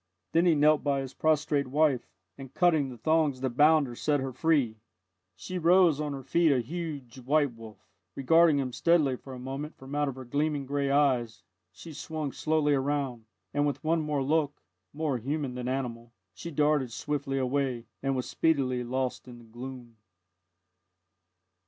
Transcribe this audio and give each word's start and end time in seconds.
Then 0.31 0.47
he 0.47 0.55
knelt 0.55 0.83
by 0.83 1.01
his 1.01 1.13
prostrate 1.13 1.67
wife, 1.67 2.07
and 2.35 2.51
cutting 2.55 2.89
the 2.89 2.97
thongs 2.97 3.41
that 3.41 3.51
bound 3.51 3.85
her, 3.85 3.93
set 3.93 4.19
her 4.19 4.31
free. 4.33 4.77
She 5.35 5.59
rose 5.59 6.01
on 6.01 6.11
her 6.13 6.23
feet 6.23 6.51
a 6.51 6.59
huge, 6.59 7.19
white 7.19 7.53
wolf. 7.53 7.85
Regarding 8.15 8.57
him 8.57 8.73
steadily 8.73 9.15
for 9.15 9.35
a 9.35 9.37
moment 9.37 9.77
from 9.77 9.93
out 9.93 10.07
of 10.07 10.15
her 10.15 10.25
gleaming 10.25 10.65
grey 10.65 10.89
eyes, 10.89 11.43
she 11.71 11.93
swung 11.93 12.31
slowly 12.31 12.73
round, 12.73 13.25
and 13.53 13.67
with 13.67 13.83
one 13.83 14.01
more 14.01 14.23
look, 14.23 14.63
more 14.91 15.19
human 15.19 15.53
than 15.53 15.67
animal, 15.67 16.11
she 16.33 16.49
darted 16.49 16.91
swiftly 16.91 17.37
away, 17.37 17.85
and 18.01 18.15
was 18.15 18.27
speedily 18.27 18.83
lost 18.83 19.27
in 19.27 19.37
the 19.37 19.45
gloom. 19.45 19.97